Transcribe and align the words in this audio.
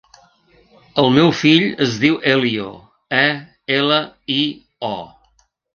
El 1.03 1.09
meu 1.17 1.29
fill 1.41 1.67
es 1.87 1.99
diu 2.05 2.17
Elio: 2.33 2.67
e, 3.21 3.27
ela, 3.79 4.03
i, 4.41 4.43
o. 4.95 4.97